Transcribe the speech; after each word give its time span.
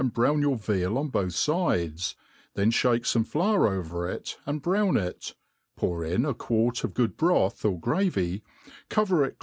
brown 0.09 0.41
your 0.41 0.57
veal 0.57 0.97
on 0.97 1.09
both 1.09 1.35
fides, 1.37 2.15
then 2.55 2.71
(hake 2.71 3.03
fome 3.03 3.23
flour. 3.23 3.67
overjt 3.69 4.35
and 4.47 4.63
brpvyn 4.63 4.95
jt 4.95 5.21
j 5.27 5.33
pou 5.77 5.91
r 5.93 6.03
in 6.03 6.25
a 6.25 6.33
quart 6.33 6.83
of 6.83 6.95
good 6.95 7.15
broth 7.15 7.63
or 7.63 7.79
gravy, 7.79 8.41
cover 8.89 9.29
jt 9.29 9.35